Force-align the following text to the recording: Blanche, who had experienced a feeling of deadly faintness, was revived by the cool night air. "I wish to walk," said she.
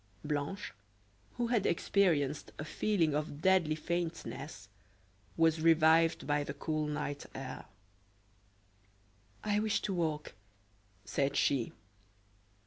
Blanche, 0.25 0.73
who 1.37 1.45
had 1.49 1.67
experienced 1.67 2.51
a 2.57 2.65
feeling 2.65 3.13
of 3.13 3.39
deadly 3.43 3.75
faintness, 3.75 4.67
was 5.37 5.61
revived 5.61 6.25
by 6.25 6.43
the 6.43 6.55
cool 6.55 6.87
night 6.87 7.27
air. 7.35 7.65
"I 9.43 9.59
wish 9.59 9.79
to 9.83 9.93
walk," 9.93 10.33
said 11.05 11.37
she. 11.37 11.71